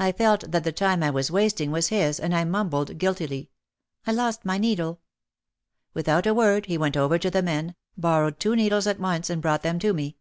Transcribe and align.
I 0.00 0.10
felt 0.10 0.50
that 0.50 0.64
the 0.64 0.72
time 0.72 1.00
I 1.04 1.10
was 1.10 1.30
wasting 1.30 1.70
was 1.70 1.86
his 1.86 2.18
and 2.18 2.34
I 2.34 2.42
mumbled 2.42 2.98
guiltily: 2.98 3.50
"I 4.04 4.10
lost 4.10 4.44
my 4.44 4.58
needle." 4.58 4.98
Without 5.92 6.26
a 6.26 6.34
word 6.34 6.66
he 6.66 6.76
went 6.76 6.96
over 6.96 7.20
to 7.20 7.30
the 7.30 7.40
men, 7.40 7.76
bor 7.96 8.22
rowed 8.22 8.40
two 8.40 8.56
needles 8.56 8.88
at 8.88 8.98
once 8.98 9.30
and 9.30 9.40
brought 9.40 9.62
them 9.62 9.78
to 9.78 9.92
me. 9.94 10.16